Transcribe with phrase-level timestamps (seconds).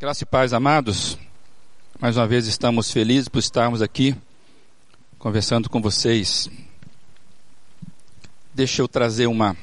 [0.00, 1.18] Graça e paz, amados.
[2.00, 4.16] Mais uma vez estamos felizes por estarmos aqui
[5.18, 6.48] conversando com vocês.
[8.54, 9.54] Deixa eu trazer uma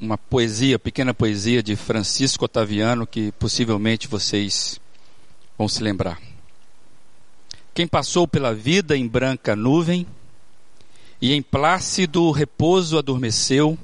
[0.00, 4.80] uma poesia, pequena poesia de Francisco Otaviano que possivelmente vocês
[5.56, 6.20] vão se lembrar.
[7.72, 10.04] Quem passou pela vida em branca nuvem
[11.20, 13.78] e em plácido repouso adormeceu,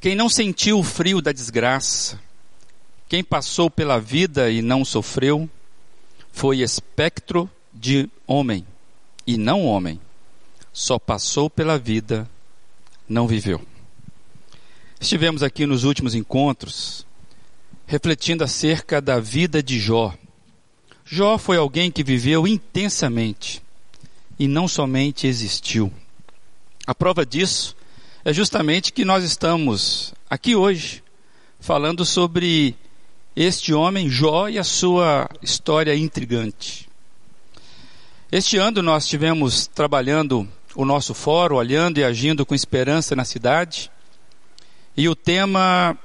[0.00, 2.20] quem não sentiu o frio da desgraça,
[3.14, 5.48] quem passou pela vida e não sofreu
[6.32, 8.66] foi espectro de homem
[9.24, 10.00] e não homem.
[10.72, 12.28] Só passou pela vida,
[13.08, 13.62] não viveu.
[15.00, 17.06] Estivemos aqui nos últimos encontros
[17.86, 20.12] refletindo acerca da vida de Jó.
[21.04, 23.62] Jó foi alguém que viveu intensamente
[24.36, 25.92] e não somente existiu.
[26.84, 27.76] A prova disso
[28.24, 31.00] é justamente que nós estamos aqui hoje
[31.60, 32.76] falando sobre
[33.36, 36.88] este homem, Jó, e a sua história intrigante.
[38.30, 43.90] Este ano nós tivemos trabalhando o nosso fórum, olhando e agindo com esperança na cidade,
[44.96, 45.98] e o tema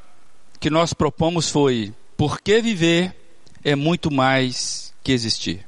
[0.60, 3.16] que nós propomos foi: Por que viver
[3.64, 5.66] é muito mais que existir?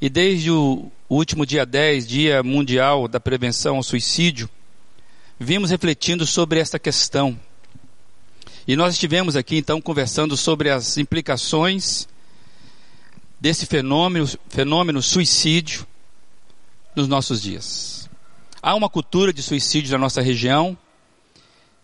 [0.00, 4.48] E desde o último dia 10, Dia Mundial da Prevenção ao Suicídio,
[5.38, 7.38] vimos refletindo sobre esta questão
[8.66, 12.08] e nós estivemos aqui então conversando sobre as implicações
[13.40, 15.86] desse fenômeno, fenômeno suicídio
[16.96, 18.10] nos nossos dias.
[18.60, 20.76] Há uma cultura de suicídio na nossa região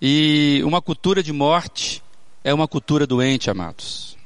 [0.01, 2.03] e uma cultura de morte
[2.43, 4.17] é uma cultura doente, amados.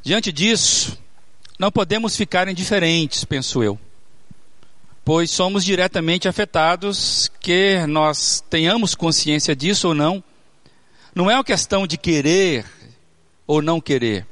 [0.00, 0.96] Diante disso,
[1.58, 3.76] não podemos ficar indiferentes, penso eu,
[5.04, 10.22] pois somos diretamente afetados, que nós tenhamos consciência disso ou não
[11.14, 12.66] não é uma questão de querer
[13.46, 14.26] ou não querer.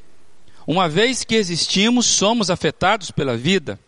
[0.66, 3.78] Uma vez que existimos, somos afetados pela vida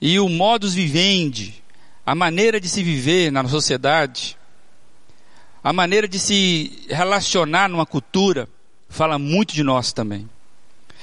[0.00, 1.62] e o modus vivendi,
[2.04, 4.36] a maneira de se viver na sociedade,
[5.62, 8.48] a maneira de se relacionar numa cultura,
[8.88, 10.28] fala muito de nós também.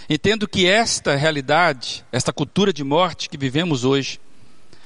[0.09, 4.19] Entendo que esta realidade, esta cultura de morte que vivemos hoje,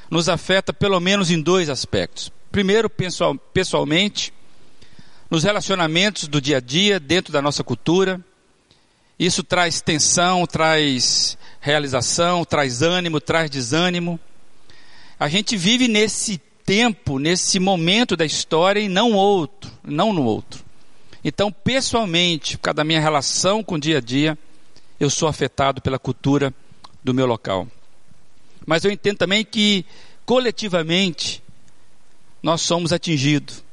[0.10, 2.32] nos afeta pelo menos em dois aspectos.
[2.52, 4.34] Primeiro, pessoal, pessoalmente,
[5.30, 8.20] nos relacionamentos do dia a dia, dentro da nossa cultura.
[9.18, 14.20] Isso traz tensão, traz realização, traz ânimo, traz desânimo.
[15.20, 20.64] A gente vive nesse tempo, nesse momento da história e não outro, não no outro.
[21.24, 24.38] Então, pessoalmente, por causa da minha relação com o dia a dia,
[25.00, 26.54] eu sou afetado pela cultura
[27.04, 27.68] do meu local.
[28.66, 29.86] Mas eu entendo também que,
[30.26, 31.44] coletivamente,
[32.42, 33.64] nós somos atingidos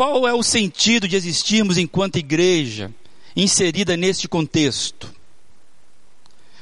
[0.00, 2.90] qual é o sentido de existirmos enquanto igreja
[3.36, 5.12] inserida neste contexto?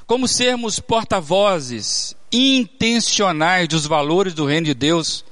[0.08, 5.24] Como sermos porta-vozes intencionais dos valores do reino de Deus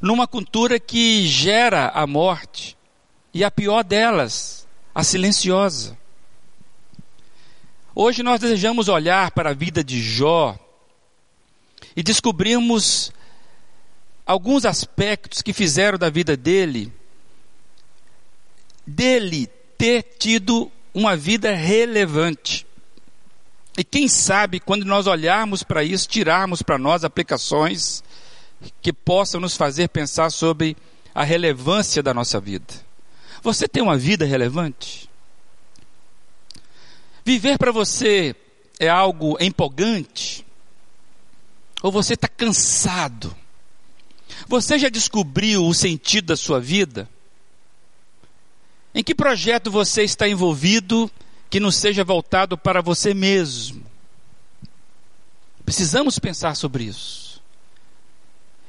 [0.00, 2.74] numa cultura que gera a morte
[3.34, 5.94] e a pior delas, a silenciosa.
[7.94, 10.58] Hoje nós desejamos olhar para a vida de Jó
[11.94, 13.12] e descobrirmos
[14.24, 16.90] alguns aspectos que fizeram da vida dele
[18.86, 19.48] dele
[19.78, 22.66] ter tido uma vida relevante.
[23.76, 28.02] E quem sabe, quando nós olharmos para isso, tirarmos para nós aplicações
[28.80, 30.76] que possam nos fazer pensar sobre
[31.14, 32.74] a relevância da nossa vida.
[33.42, 35.08] Você tem uma vida relevante?
[37.24, 38.36] Viver para você
[38.78, 40.44] é algo empolgante?
[41.82, 43.34] Ou você está cansado?
[44.46, 47.08] Você já descobriu o sentido da sua vida?
[48.94, 51.10] Em que projeto você está envolvido
[51.48, 53.82] que não seja voltado para você mesmo?
[55.64, 57.40] Precisamos pensar sobre isso.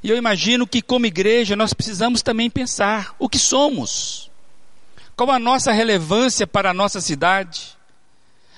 [0.03, 4.29] E eu imagino que, como igreja, nós precisamos também pensar o que somos,
[5.15, 7.77] qual a nossa relevância para a nossa cidade,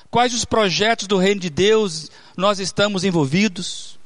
[0.10, 4.00] quais os projetos do Reino de Deus nós estamos envolvidos,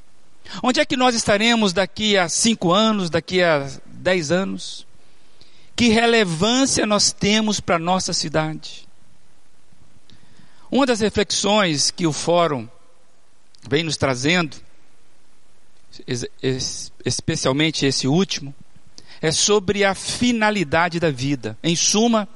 [0.62, 4.86] onde é que nós estaremos daqui a cinco anos, daqui a dez anos.
[5.80, 8.86] Que relevância nós temos para a nossa cidade?
[10.70, 12.68] Uma das reflexões que o fórum
[13.66, 14.58] vem nos trazendo,
[17.06, 18.54] especialmente esse último,
[19.22, 21.58] é sobre a finalidade da vida.
[21.64, 22.28] Em suma,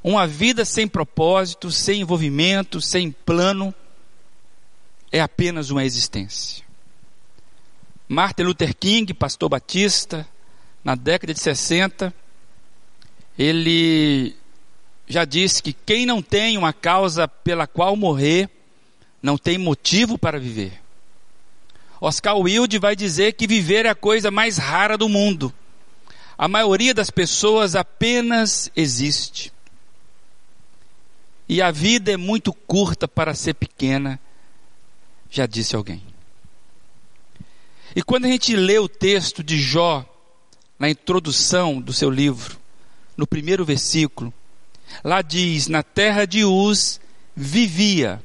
[0.00, 3.74] uma vida sem propósito, sem envolvimento, sem plano,
[5.10, 6.64] é apenas uma existência.
[8.08, 10.24] Martin Luther King, pastor batista,
[10.84, 12.14] na década de 60,
[13.38, 14.36] ele
[15.06, 18.48] já disse que quem não tem uma causa pela qual morrer,
[19.22, 20.80] não tem motivo para viver.
[22.00, 25.52] Oscar Wilde vai dizer que viver é a coisa mais rara do mundo.
[26.36, 29.52] A maioria das pessoas apenas existe.
[31.48, 34.18] E a vida é muito curta para ser pequena,
[35.30, 36.02] já disse alguém.
[37.94, 40.04] E quando a gente lê o texto de Jó,
[40.78, 42.58] na introdução do seu livro,
[43.16, 44.32] no primeiro versículo,
[45.04, 47.00] lá diz: Na terra de Uz
[47.34, 48.22] vivia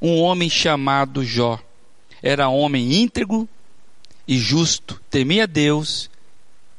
[0.00, 1.58] um homem chamado Jó.
[2.22, 3.48] Era homem íntegro
[4.26, 6.10] e justo, temia Deus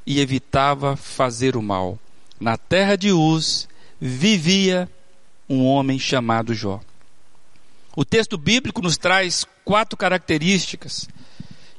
[0.06, 2.00] e evitava fazer o mal.
[2.40, 3.68] Na terra de Uz
[4.00, 4.90] vivia
[5.50, 6.82] um homem chamado Jó.
[7.96, 11.08] O texto bíblico nos traz quatro características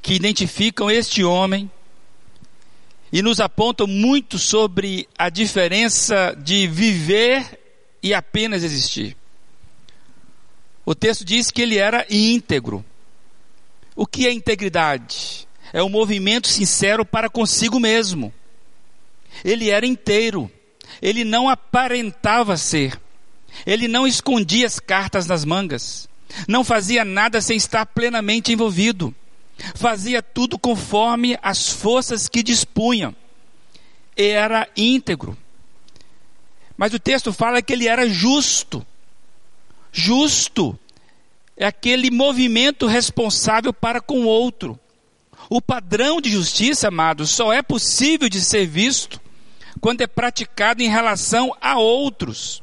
[0.01, 1.69] que identificam este homem
[3.11, 7.59] e nos apontam muito sobre a diferença de viver
[8.01, 9.15] e apenas existir.
[10.85, 12.85] O texto diz que ele era íntegro.
[13.95, 15.47] O que é integridade?
[15.73, 18.33] É um movimento sincero para consigo mesmo.
[19.43, 20.51] Ele era inteiro.
[21.01, 22.99] Ele não aparentava ser.
[23.65, 26.07] Ele não escondia as cartas nas mangas.
[26.47, 29.13] Não fazia nada sem estar plenamente envolvido.
[29.75, 33.15] Fazia tudo conforme as forças que dispunha.
[34.15, 35.37] Era íntegro.
[36.77, 38.85] Mas o texto fala que ele era justo.
[39.91, 40.77] Justo
[41.55, 44.77] é aquele movimento responsável para com o outro.
[45.49, 49.21] O padrão de justiça, amados, só é possível de ser visto
[49.79, 52.61] quando é praticado em relação a outros.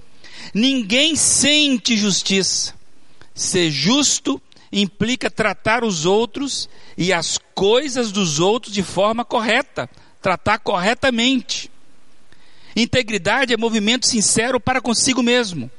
[0.52, 2.74] Ninguém sente justiça.
[3.34, 4.42] Ser justo
[4.72, 9.88] implica tratar os outros e as coisas dos outros de forma correta,
[10.20, 11.70] tratar corretamente.
[12.74, 15.70] Integridade é movimento sincero para consigo mesmo.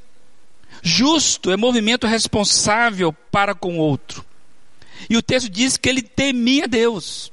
[0.82, 4.24] Justo é movimento responsável para com o outro.
[5.10, 7.32] E o texto diz que ele temia Deus.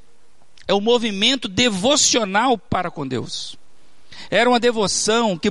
[0.67, 3.57] É um movimento devocional para com Deus.
[4.31, 5.51] Era uma devoção que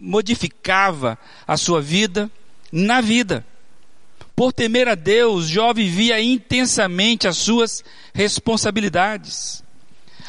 [0.00, 2.30] modificava a sua vida
[2.72, 3.44] na vida.
[4.38, 7.82] Por temer a Deus, Jó vivia intensamente as suas
[8.14, 9.64] responsabilidades.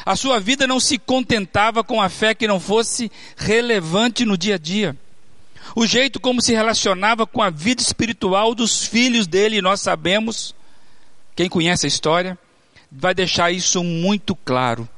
[0.04, 4.56] A sua vida não se contentava com a fé que não fosse relevante no dia
[4.56, 4.96] a dia.
[5.76, 10.56] O jeito como se relacionava com a vida espiritual dos filhos dele, nós sabemos,
[11.36, 12.36] quem conhece a história,
[12.90, 14.88] vai deixar isso muito claro.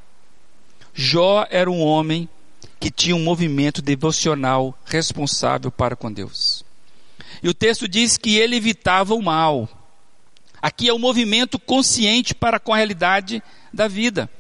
[0.94, 2.26] Jó era um homem
[2.80, 6.64] que tinha um movimento devocional responsável para com Deus.
[7.42, 9.68] E o texto diz que ele evitava o mal.
[10.60, 13.42] Aqui é o um movimento consciente para com a realidade
[13.72, 14.30] da vida.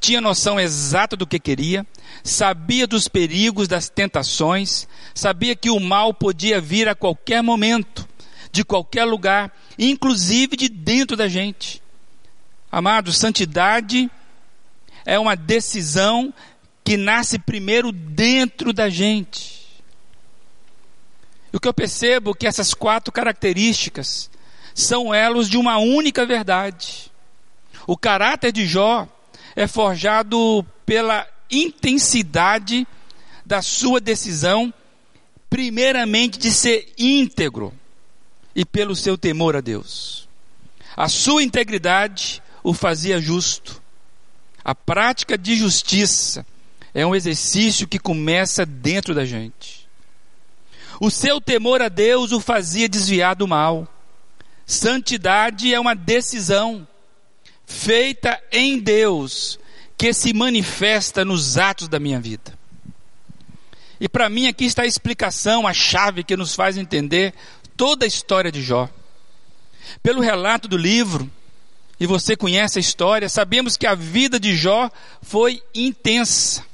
[0.00, 1.86] Tinha noção exata do que queria,
[2.24, 8.06] sabia dos perigos, das tentações, sabia que o mal podia vir a qualquer momento,
[8.50, 11.80] de qualquer lugar, inclusive de dentro da gente.
[12.70, 14.10] Amado, santidade
[15.06, 16.34] é uma decisão
[16.82, 19.53] que nasce primeiro dentro da gente.
[21.54, 24.28] O que eu percebo é que essas quatro características
[24.74, 27.12] são elos de uma única verdade.
[27.86, 29.06] O caráter de Jó
[29.54, 32.84] é forjado pela intensidade
[33.46, 34.74] da sua decisão,
[35.48, 37.72] primeiramente de ser íntegro
[38.52, 40.28] e pelo seu temor a Deus.
[40.96, 43.80] A sua integridade o fazia justo.
[44.64, 46.44] A prática de justiça
[46.92, 49.83] é um exercício que começa dentro da gente.
[51.00, 53.88] O seu temor a Deus o fazia desviar do mal.
[54.66, 56.86] Santidade é uma decisão
[57.66, 59.58] feita em Deus
[59.96, 62.58] que se manifesta nos atos da minha vida.
[64.00, 67.32] E para mim aqui está a explicação, a chave que nos faz entender
[67.76, 68.88] toda a história de Jó.
[70.02, 71.30] Pelo relato do livro,
[71.98, 74.90] e você conhece a história, sabemos que a vida de Jó
[75.22, 76.64] foi intensa.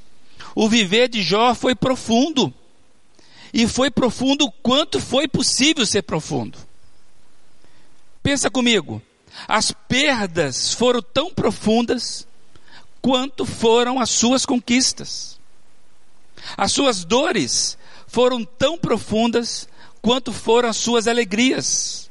[0.55, 2.53] O viver de Jó foi profundo.
[3.53, 6.57] E foi profundo o quanto foi possível ser profundo.
[8.23, 9.01] Pensa comigo.
[9.47, 12.27] As perdas foram tão profundas
[13.01, 15.39] quanto foram as suas conquistas.
[16.57, 17.77] As suas dores
[18.07, 19.67] foram tão profundas
[20.01, 22.09] quanto foram as suas alegrias.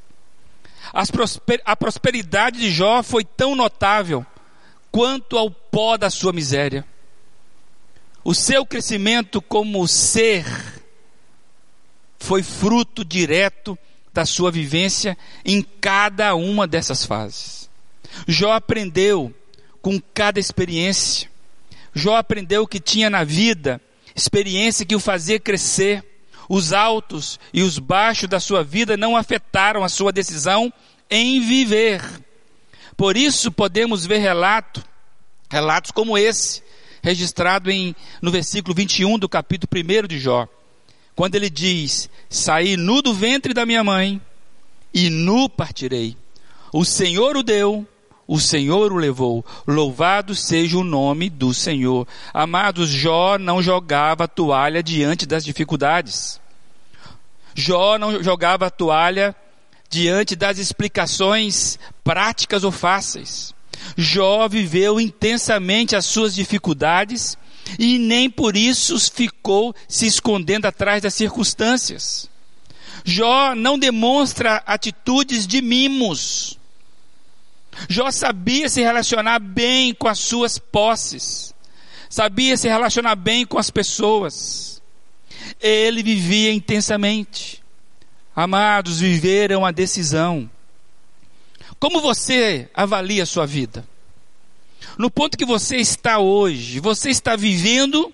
[1.13, 4.25] Prosper, a prosperidade de Jó foi tão notável
[4.91, 6.85] quanto ao pó da sua miséria.
[8.25, 10.80] O seu crescimento como ser
[12.21, 13.77] foi fruto direto
[14.13, 17.69] da sua vivência em cada uma dessas fases.
[18.29, 19.35] Jó aprendeu
[19.81, 21.29] com cada experiência.
[21.95, 23.81] Jó aprendeu que tinha na vida
[24.15, 26.05] experiência que o fazia crescer,
[26.53, 30.73] Os altos e os baixos da sua vida não afetaram a sua decisão
[31.09, 32.03] em viver.
[32.97, 34.85] Por isso podemos ver relato,
[35.49, 36.61] relatos como esse,
[37.03, 40.49] registrado em, no versículo 21 do capítulo 1 de Jó,
[41.21, 44.19] quando ele diz: Saí nu do ventre da minha mãe
[44.95, 46.17] e nu partirei.
[46.73, 47.87] O Senhor o deu,
[48.27, 49.45] o Senhor o levou.
[49.67, 52.09] Louvado seja o nome do Senhor.
[52.33, 56.41] Amados, Jó não jogava toalha diante das dificuldades.
[57.55, 59.37] Jó não jogava toalha
[59.91, 63.55] diante das explicações práticas ou fáceis.
[63.95, 67.37] Jó viveu intensamente as suas dificuldades
[67.79, 72.29] e nem por isso ficou se escondendo atrás das circunstâncias.
[73.05, 76.59] Jó não demonstra atitudes de mimos.
[77.89, 81.55] Jó sabia se relacionar bem com as suas posses,
[82.09, 84.83] sabia se relacionar bem com as pessoas.
[85.61, 87.63] Ele vivia intensamente.
[88.35, 90.51] Amados, viver é uma decisão.
[91.79, 93.87] Como você avalia a sua vida?
[94.99, 98.13] No ponto que você está hoje, você está vivendo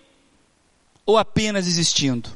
[1.05, 2.31] ou apenas existindo?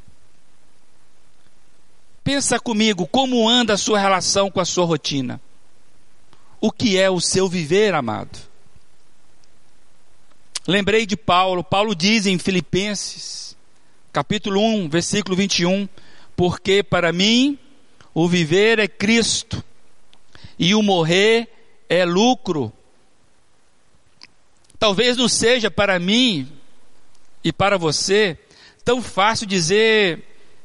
[2.23, 5.41] Pensa comigo como anda a sua relação com a sua rotina
[6.61, 8.39] o que é o seu viver, amado.
[10.67, 13.57] Lembrei de Paulo, Paulo diz em Filipenses,
[14.13, 15.89] capítulo 1, versículo 21,
[16.37, 17.59] porque para mim
[18.13, 19.65] o viver é Cristo
[20.59, 21.49] e o morrer
[21.89, 22.71] é lucro.
[24.81, 26.51] Talvez não seja para mim
[27.45, 28.39] e para você
[28.83, 30.25] tão fácil dizer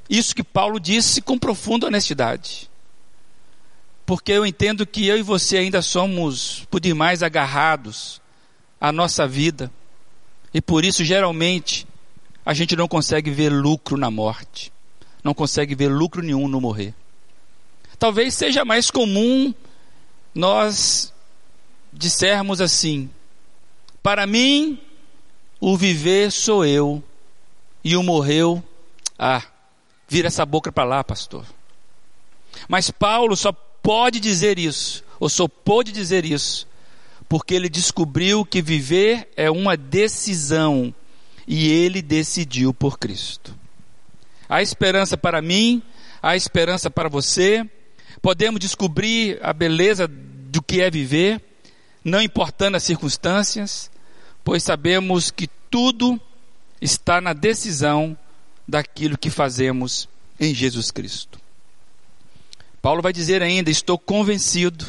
[0.09, 2.69] isso que Paulo disse com profunda honestidade.
[4.05, 8.21] Porque eu entendo que eu e você ainda somos por demais agarrados
[8.79, 9.69] à nossa vida,
[10.53, 11.85] e por isso geralmente
[12.45, 14.71] a gente não consegue ver lucro na morte,
[15.21, 16.93] não consegue ver lucro nenhum no morrer.
[17.99, 19.53] Talvez seja mais comum
[20.33, 21.11] nós
[21.91, 23.09] dissermos assim:
[24.05, 24.77] para mim,
[25.59, 27.03] o viver sou eu,
[27.83, 28.63] e o morreu,
[29.17, 29.41] ah,
[30.07, 31.43] vira essa boca para lá, pastor.
[32.69, 36.67] Mas Paulo só pode dizer isso, ou só pôde dizer isso,
[37.27, 40.93] porque ele descobriu que viver é uma decisão
[41.47, 43.55] e ele decidiu por Cristo.
[44.47, 45.81] Há esperança para mim,
[46.21, 47.67] há esperança para você.
[48.21, 51.41] Podemos descobrir a beleza do que é viver,
[52.03, 53.89] não importando as circunstâncias,
[54.45, 56.21] pois sabemos que tudo
[56.79, 58.15] está na decisão
[58.67, 60.07] daquilo que fazemos
[60.39, 61.39] em Jesus Cristo.
[62.81, 64.85] Paulo vai dizer ainda: Estou convencido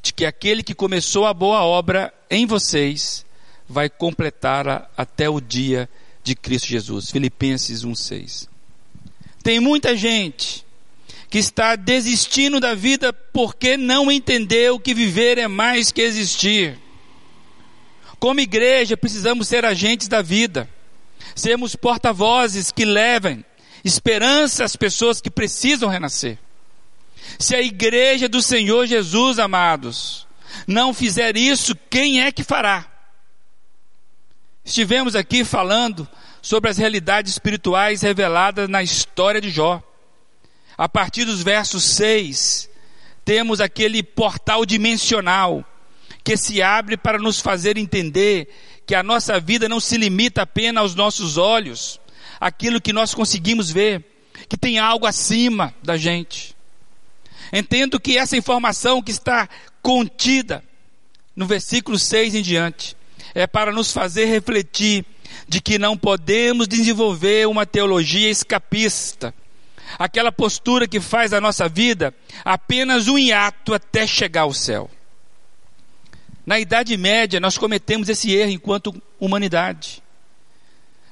[0.00, 3.26] de que aquele que começou a boa obra em vocês
[3.68, 5.88] vai completá-la até o dia
[6.22, 7.10] de Cristo Jesus.
[7.10, 8.48] Filipenses 1,6.
[9.42, 10.64] Tem muita gente
[11.28, 16.78] que está desistindo da vida porque não entendeu que viver é mais que existir.
[18.22, 20.70] Como igreja, precisamos ser agentes da vida,
[21.34, 23.44] sermos porta-vozes que levem
[23.84, 26.38] esperança às pessoas que precisam renascer.
[27.36, 30.24] Se a igreja do Senhor Jesus, amados,
[30.68, 32.86] não fizer isso, quem é que fará?
[34.64, 36.08] Estivemos aqui falando
[36.40, 39.82] sobre as realidades espirituais reveladas na história de Jó.
[40.78, 42.70] A partir dos versos 6,
[43.24, 45.66] temos aquele portal dimensional
[46.24, 48.48] que se abre para nos fazer entender
[48.86, 52.00] que a nossa vida não se limita apenas aos nossos olhos,
[52.40, 54.04] aquilo que nós conseguimos ver,
[54.48, 56.54] que tem algo acima da gente.
[57.52, 59.48] Entendo que essa informação que está
[59.82, 60.64] contida
[61.34, 62.96] no versículo 6 em diante
[63.34, 65.04] é para nos fazer refletir
[65.48, 69.34] de que não podemos desenvolver uma teologia escapista,
[69.98, 72.14] aquela postura que faz a nossa vida
[72.44, 74.90] apenas um hiato até chegar ao céu.
[76.44, 80.02] Na Idade Média, nós cometemos esse erro enquanto humanidade.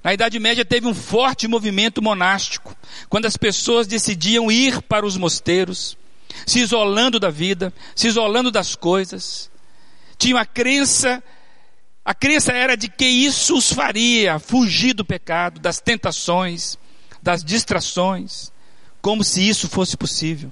[0.02, 2.75] Na Idade Média teve um forte movimento monástico,
[3.08, 5.96] quando as pessoas decidiam ir para os mosteiros,
[6.46, 9.50] se isolando da vida, se isolando das coisas.
[10.18, 11.22] Tinha a crença,
[12.04, 16.78] a crença era de que isso os faria fugir do pecado, das tentações,
[17.22, 18.50] das distrações,
[19.02, 20.50] como se isso fosse possível.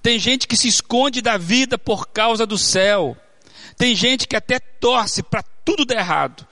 [0.00, 3.16] Tem gente que se esconde da vida por causa do céu.
[3.76, 6.46] Tem gente que até torce para tudo dar errado.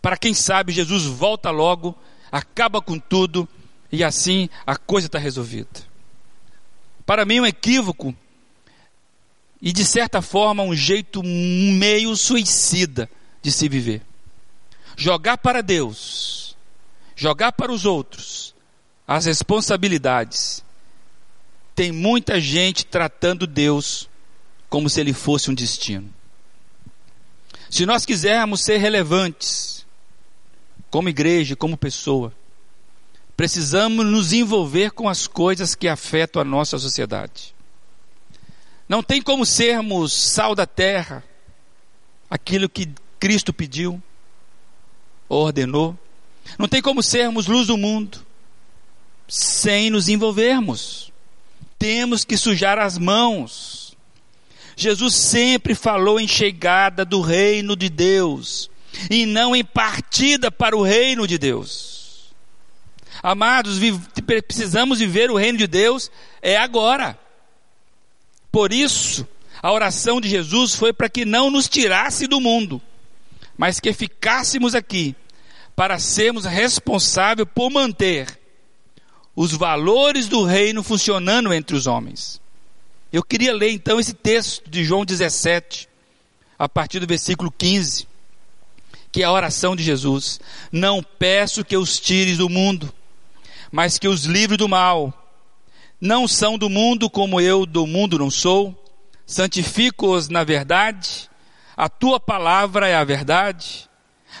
[0.00, 1.96] Para quem sabe Jesus volta logo,
[2.30, 3.48] acaba com tudo
[3.90, 5.92] e assim a coisa está resolvida
[7.04, 8.14] para mim, um equívoco
[9.60, 13.08] e, de certa forma, um jeito meio suicida
[13.42, 14.02] de se viver.
[14.96, 16.56] Jogar para Deus,
[17.14, 18.54] jogar para os outros,
[19.06, 20.64] as responsabilidades,
[21.74, 24.08] tem muita gente tratando Deus
[24.68, 26.12] como se ele fosse um destino.
[27.72, 29.86] Se nós quisermos ser relevantes,
[30.90, 32.30] como igreja, como pessoa,
[33.34, 37.54] precisamos nos envolver com as coisas que afetam a nossa sociedade.
[38.86, 41.24] Não tem como sermos sal da terra,
[42.28, 44.02] aquilo que Cristo pediu,
[45.26, 45.98] ordenou.
[46.58, 48.18] Não tem como sermos luz do mundo
[49.26, 51.10] sem nos envolvermos.
[51.78, 53.71] Temos que sujar as mãos.
[54.82, 58.70] Jesus sempre falou em chegada do reino de Deus
[59.10, 62.32] e não em partida para o reino de Deus.
[63.22, 63.78] Amados,
[64.26, 66.10] precisamos viver o reino de Deus
[66.42, 67.18] é agora.
[68.50, 69.26] Por isso,
[69.62, 72.82] a oração de Jesus foi para que não nos tirasse do mundo,
[73.56, 75.14] mas que ficássemos aqui
[75.76, 78.38] para sermos responsáveis por manter
[79.34, 82.41] os valores do reino funcionando entre os homens.
[83.12, 85.86] Eu queria ler então esse texto de João 17,
[86.58, 88.08] a partir do versículo 15,
[89.12, 90.40] que é a oração de Jesus.
[90.72, 92.90] Não peço que os tires do mundo,
[93.70, 95.12] mas que os livre do mal.
[96.00, 98.74] Não são do mundo como eu do mundo não sou.
[99.26, 101.28] Santifico-os na verdade.
[101.76, 103.90] A tua palavra é a verdade.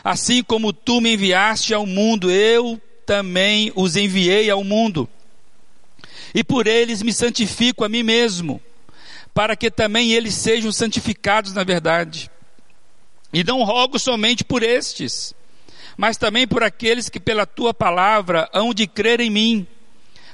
[0.02, 5.06] Assim como tu me enviaste ao mundo, eu também os enviei ao mundo.
[6.34, 8.60] E por eles me santifico a mim mesmo,
[9.34, 12.30] para que também eles sejam santificados na verdade.
[13.32, 15.34] E não rogo somente por estes,
[15.96, 19.66] mas também por aqueles que pela tua palavra hão de crer em mim,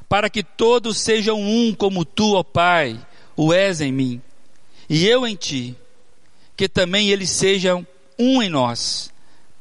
[0.09, 2.99] para que todos sejam um como tu, ó Pai,
[3.37, 4.23] o és em mim,
[4.89, 5.77] e eu em ti,
[6.57, 7.87] que também eles sejam
[8.19, 9.13] um em nós,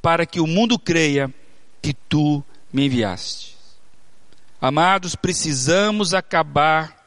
[0.02, 1.34] para que o mundo creia
[1.82, 3.57] que tu me enviaste.
[4.60, 6.98] Amados, precisamos acabar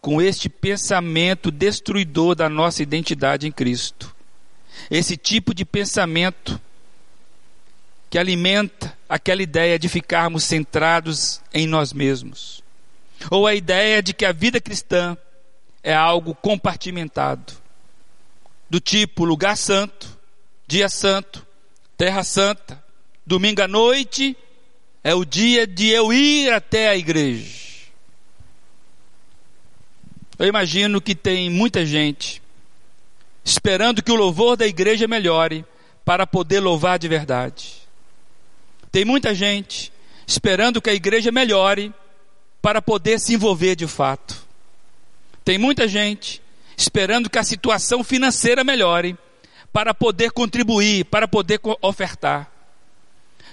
[0.00, 4.14] com este pensamento destruidor da nossa identidade em Cristo.
[4.90, 6.60] Esse tipo de pensamento
[8.08, 12.62] que alimenta aquela ideia de ficarmos centrados em nós mesmos.
[13.28, 15.16] Ou a ideia de que a vida cristã
[15.82, 17.54] é algo compartimentado.
[18.70, 20.16] Do tipo lugar santo,
[20.66, 21.44] dia santo,
[21.96, 22.82] terra santa,
[23.26, 24.36] domingo à noite
[25.04, 27.62] é o dia de eu ir até a igreja.
[30.38, 32.42] Eu imagino que tem muita gente
[33.44, 35.64] esperando que o louvor da igreja melhore
[36.04, 37.82] para poder louvar de verdade.
[38.90, 39.92] Tem muita gente
[40.26, 41.92] esperando que a igreja melhore
[42.60, 44.46] para poder se envolver de fato.
[45.44, 46.40] Tem muita gente
[46.76, 49.16] esperando que a situação financeira melhore
[49.72, 52.50] para poder contribuir, para poder ofertar.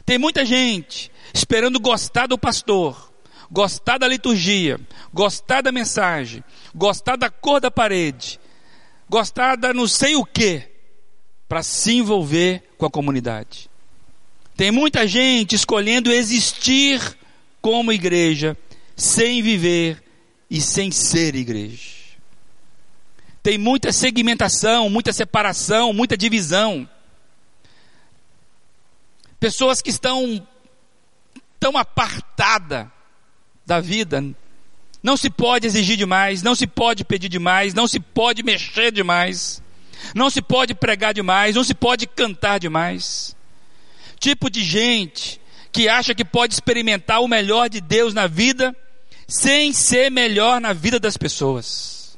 [0.05, 3.11] Tem muita gente esperando gostar do pastor,
[3.51, 4.79] gostar da liturgia,
[5.13, 8.39] gostar da mensagem, gostar da cor da parede,
[9.09, 10.63] gostar da não sei o que,
[11.47, 13.69] para se envolver com a comunidade.
[14.55, 17.17] Tem muita gente escolhendo existir
[17.61, 18.57] como igreja,
[18.95, 20.03] sem viver
[20.49, 21.99] e sem ser igreja.
[23.41, 26.87] Tem muita segmentação, muita separação, muita divisão.
[29.39, 30.45] Pessoas que estão
[31.59, 32.91] tão apartada
[33.65, 34.23] da vida.
[35.01, 39.61] Não se pode exigir demais, não se pode pedir demais, não se pode mexer demais,
[40.13, 43.35] não se pode pregar demais, não se pode cantar demais.
[44.19, 45.39] Tipo de gente
[45.71, 48.75] que acha que pode experimentar o melhor de Deus na vida
[49.27, 52.17] sem ser melhor na vida das pessoas.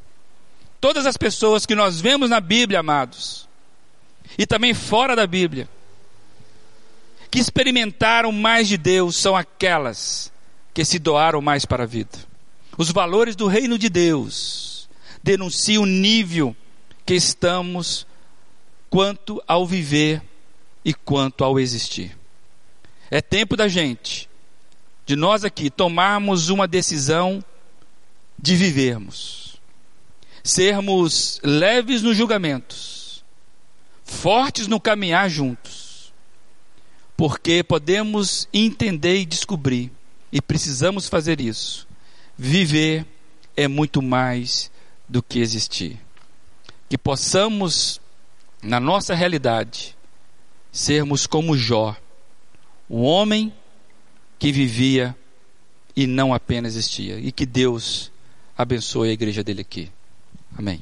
[0.79, 3.47] Todas as pessoas que nós vemos na Bíblia, amados,
[4.37, 5.69] e também fora da Bíblia,
[7.31, 10.29] que experimentaram mais de Deus são aquelas
[10.73, 12.19] que se doaram mais para a vida.
[12.77, 14.89] Os valores do reino de Deus
[15.23, 16.53] denunciam o nível
[17.05, 18.05] que estamos
[18.89, 20.21] quanto ao viver
[20.83, 22.17] e quanto ao existir.
[23.09, 24.29] É tempo da gente,
[25.05, 27.43] de nós aqui, tomarmos uma decisão
[28.37, 29.61] de vivermos,
[30.43, 33.23] sermos leves nos julgamentos,
[34.03, 35.80] fortes no caminhar juntos
[37.21, 39.91] porque podemos entender e descobrir,
[40.31, 41.87] e precisamos fazer isso.
[42.35, 43.05] Viver
[43.55, 44.71] é muito mais
[45.07, 45.99] do que existir.
[46.89, 48.01] Que possamos,
[48.59, 49.95] na nossa realidade,
[50.71, 51.95] sermos como Jó,
[52.89, 53.53] um homem
[54.39, 55.15] que vivia
[55.95, 57.19] e não apenas existia.
[57.19, 58.11] E que Deus
[58.57, 59.91] abençoe a igreja dele aqui.
[60.57, 60.81] Amém.